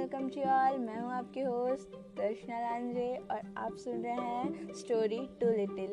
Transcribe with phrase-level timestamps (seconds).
[0.00, 5.18] Welcome to all. मैं हूँ आपकी होस्ट दर्शना लांजे और आप सुन रहे हैं स्टोरी
[5.40, 5.90] टू लिटिल।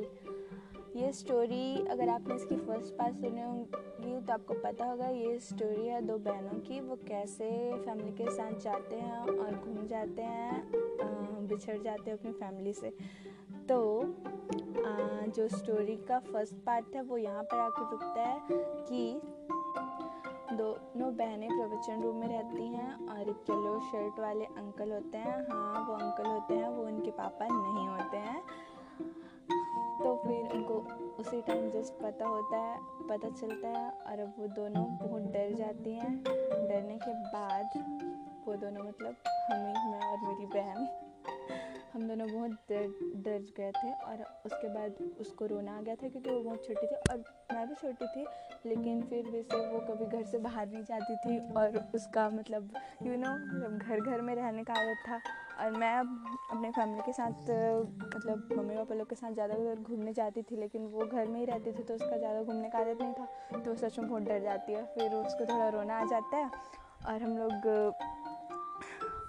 [0.95, 5.87] ये स्टोरी अगर आपने इसकी फ़र्स्ट पार्ट सुने होंगी तो आपको पता होगा ये स्टोरी
[5.87, 11.47] है दो बहनों की। वो कैसे फैमिली के साथ जाते हैं और घूम जाते हैं
[11.47, 12.89] बिछड़ जाते हैं अपनी फैमिली से।
[13.69, 19.19] तो आ, जो स्टोरी का फ़र्स्ट पार्ट है वो यहाँ पर आकर रुकता है कि
[20.57, 25.37] दोनों बहनें प्रवचन रूम में रहती हैं और एक येलो शर्ट वाले अंकल होते हैं।
[25.51, 28.41] हाँ वो अंकल होते हैं, वो उनके पापा नहीं होते हैं।
[29.99, 30.73] तो फिर उनको
[31.19, 32.77] उसी टाइम जस्ट पता होता है,
[33.09, 37.69] पता चलता है और अब वो दोनों बहुत डर जाती हैं। डरने के बाद
[38.47, 39.15] वो दोनों मतलब
[39.51, 41.06] हमें, मैं और मेरी बहन
[41.97, 42.87] हम दोनों बहुत डर
[43.25, 46.87] डर गए थे और उसके बाद उसको रोना आ गया था क्योंकि वो बहुत छोटी
[46.87, 47.23] थी और
[47.53, 48.25] मैं भी छोटी थी,
[48.65, 52.69] लेकिन फिर भी वैसे वो कभी घर से बाहर नहीं जाती थी और उसका मतलब
[53.03, 55.19] यू नो मतलब घर घर में रहने का आदत था।
[55.57, 57.49] और मैं अपने फैमिली के साथ
[58.15, 61.39] मतलब मम्मी पापा लोग के साथ ज़्यादा उधर घूमने जाती थी, लेकिन वो घर में
[61.39, 64.23] ही रहती थी तो उसका ज़्यादा घूमने का आदत नहीं था। तो सच में बहुत
[64.23, 66.49] डर जाती है, फिर उसको थोड़ा रोना आ जाता है।
[67.07, 67.67] और हम लोग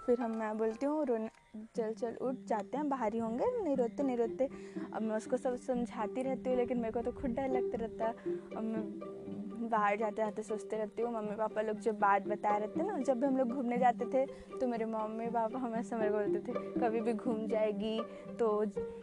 [0.09, 1.28] फिर हम मैं बोलती हूँ, रोने,
[1.77, 4.48] चल चल, उठ, जाते हैं, बाहर ही होंगे नहीं रोते नहीं रोते
[4.95, 8.06] अब मैं उसको सब समझाती रहती हूँ, लेकिन मेरे को तो खुद डर लगता रहता
[8.06, 8.12] है।
[8.56, 12.83] अब मैं बाहर जाते जाते सोचते रहती हूँ, मम्मी पापा लोग जब बात बताए रहते
[12.83, 14.25] ना, जब भी हम लोग घूमने जाते थे
[14.59, 18.01] तो मेरे मम्मी पापा हमेशा मेरे को बोलते थे, कभी भी घूम जाएगी
[18.39, 18.48] तो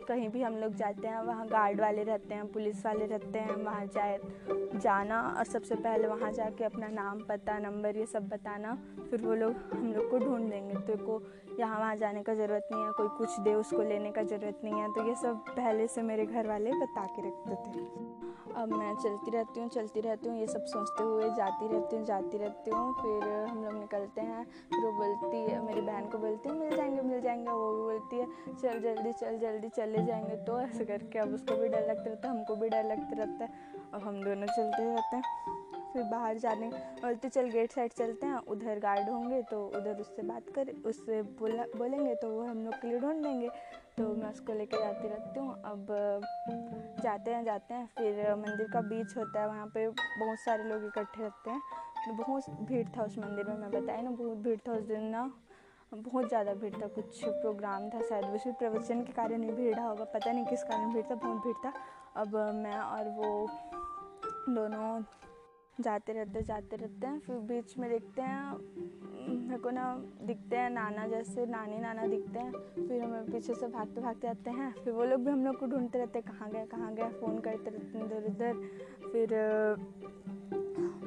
[0.07, 3.55] कहीं भी हम लोग जाते हैं, वहाँ गार्ड वाले रहते हैं, पुलिस वाले रहते हैं,
[3.55, 4.19] वहाँ जाए,
[4.75, 8.75] जाना और सबसे पहले वहाँ जाके अपना नाम पता, नंबर ये सब बताना,
[9.09, 11.21] फिर वो लोग हम लोग को ढूंढ देंगे तो को
[11.59, 14.81] यहाँ वहाँ जाने का ज़रूरत नहीं है, कोई कुछ दे, उसको लेने का ज़रूरत नहीं
[14.81, 17.83] है तो ये सब पहले से मेरे घर वाले बता के रखते थे।
[18.55, 22.05] अब मैं चलती रहती हूँ, चलती रहती हूँ ये सब सोचते हुए जाती रहती हूँ,
[22.05, 26.17] जाती रहती हूँ। फिर हम लोग निकलते हैं, फिर वो बोलती है, मेरी बहन को
[26.17, 28.25] बोलती है, मिल जाएँगे मिल जाएँगे। वो भी बोलती है,
[28.61, 32.29] चल जल्दी चल जल्दी चले जाएँगे। तो ऐसे करके अब उसको भी डर लगता रहता
[32.29, 33.51] है, हमको भी डर लगता रहता है।
[33.93, 35.23] अब हम दोनों चलते रहते हैं।
[35.93, 36.67] फिर बाहर जाने,
[37.01, 41.21] बोलते, चल गेट साइड चलते हैं, उधर गार्ड होंगे तो उधर उससे बात कर, उससे
[41.39, 43.49] बोला, बोलेंगे तो वो हम लोग के लिए ढूंढ देंगे
[43.97, 45.87] तो मैं उसको लेके जाती रहती हूँ। अब
[47.03, 50.85] जाते हैं जाते हैं। फिर मंदिर का बीच होता है, वहाँ पे बहुत सारे लोग
[50.85, 51.61] इकट्ठे रहते हैं।
[52.05, 55.03] तो बहुत भीड़ था उस मंदिर में, मैं बताई ना, बहुत भीड़ था उस दिन
[55.03, 55.31] ना।
[55.93, 60.03] बहुत ज़्यादा भीड़ था, कुछ प्रोग्राम था शायद। उसी प्रवचन के कारण ही भीड़ होगा,
[60.03, 61.73] पता नहीं किस कारण भीड़ था, बहुत भीड़ था।
[62.21, 63.47] अब मैं और वो
[64.49, 65.01] दोनों
[65.79, 68.57] जाते रहते जाते रहते हैं, फिर बीच में देखते हैं
[69.27, 69.85] मेरे को ना
[70.21, 74.49] दिखते हैं नाना जैसे, नानी नाना दिखते हैं, फिर हमें पीछे से भागते भागते आते
[74.49, 77.09] हैं, फिर वो लोग भी हम लोग को ढूंढते रहते हैं, कहाँ गए कहाँ गए,
[77.19, 78.53] फ़ोन करते रहते हैं इधर उधर,
[79.11, 79.33] फिर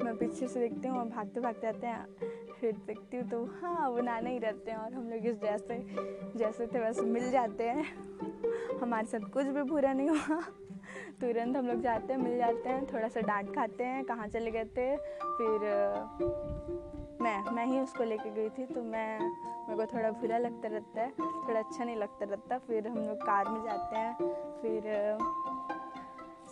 [0.03, 2.05] मैं पीछे से देखती हूँ और भागते भागते आते हैं,
[2.59, 5.83] फिर देखती हूँ तो हाँ वो नाना ही रहते हैं और हम लोग इस जैसे
[6.37, 7.85] जैसे थे वैसे मिल जाते हैं,
[8.81, 10.41] हमारे साथ कुछ भी बुरा नहीं हुआ।
[11.21, 14.51] तुरंत हम लोग जाते हैं, मिल जाते हैं, थोड़ा सा डांट खाते हैं, कहाँ चले
[14.51, 14.95] गए थे?
[15.37, 15.67] फिर
[17.21, 21.01] मैं मैं ही उसको लेके गई थी तो मैं, मेरे को थोड़ा बुरा लगता रहता
[21.01, 24.13] है, थोड़ा अच्छा नहीं लगता रहता। फिर हम लोग कार में जाते हैं,
[24.61, 25.17] फिर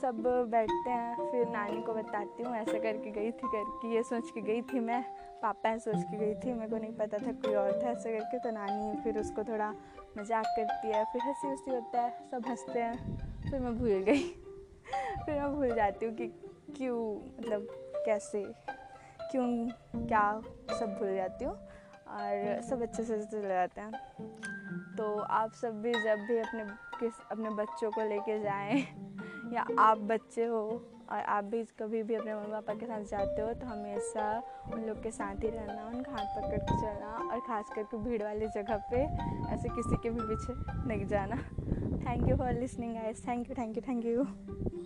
[0.02, 4.30] सब बैठते हैं, फिर नानी को बताती हूँ, ऐसे करके गई थी, करके ये सोच
[4.32, 5.02] के गई थी मैं,
[5.42, 8.18] पापा है सोच के गई थी, मेरे को नहीं पता था कोई और था ऐसे
[8.18, 9.70] करके तो नानी फिर उसको थोड़ा
[10.18, 13.18] मज़ाक करती है, फिर हँसी हँसी होता है, सब हँसते हैं,
[13.50, 14.47] फिर मैं भूल गई।
[15.28, 16.28] फिर मैं भूल जाती हूँ कि
[16.76, 17.00] क्यों
[17.38, 17.68] मतलब
[18.06, 18.44] कैसे,
[19.32, 19.48] क्यों,
[20.08, 20.42] क्या
[20.80, 25.82] सब भूल जाती हूँ और सब अच्छे से अच्छे चले जाते हैं। तो आप सब
[25.82, 26.64] भी जब भी अपने
[27.00, 28.86] किस, अपने बच्चों को लेके जाएँ
[29.54, 30.62] या आप बच्चे हो
[31.12, 34.32] और आप भी कभी भी अपने मम्मी पापा के साथ जाते हो तो हमेशा
[34.74, 38.24] उन लोग के साथ ही रहना उनका हाथ पकड़ के चलना और ख़ास करके भीड़
[38.24, 39.04] वाली जगह पे
[39.54, 40.54] ऐसे किसी के भी पीछे
[40.88, 41.36] नहीं जाना।
[42.08, 44.77] Thank you for listening guys thank you thank you thank you